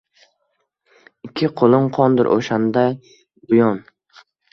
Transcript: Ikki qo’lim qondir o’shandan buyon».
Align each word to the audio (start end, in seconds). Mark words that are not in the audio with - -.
Ikki 1.27 1.49
qo’lim 1.61 1.85
qondir 1.97 2.29
o’shandan 2.37 2.97
buyon». 3.53 3.79